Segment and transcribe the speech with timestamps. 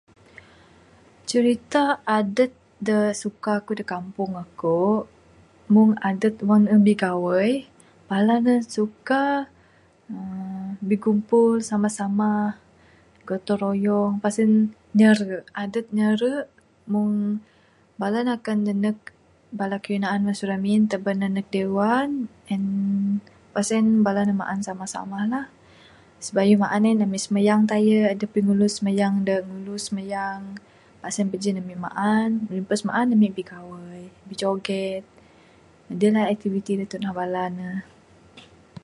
[1.29, 1.83] Cirita
[2.17, 2.51] adup
[2.87, 4.79] da suka aku da kampung aku
[5.73, 7.51] mung adup mung bigawai,
[8.09, 9.23] bala nuh suka
[10.15, 12.43] ermm bikumpul samah-samah
[13.27, 14.51] gotong royong lepas en
[14.99, 16.33] nyara adup nyara
[16.91, 17.13] mung
[18.01, 18.99] bala nuh akan nanuk
[19.59, 22.09] bala kayuh naan masu ramin taban nuh nuh dewan,
[22.53, 22.67] and
[23.47, 25.45] lepas en bala nuh maan samah-samah lah.
[26.25, 30.41] Sibayuh maan en ami simayang taye aduh pengulu simayang da ngulu simayang,
[31.15, 35.03] sen pajin ami maan, rimpas maan ami bigawai bijoget
[35.91, 37.77] adeh lah aktiviti da tunah bala nuh.